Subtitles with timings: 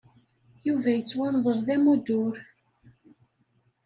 [0.67, 2.35] Yuba yettwamḍel d amuddur.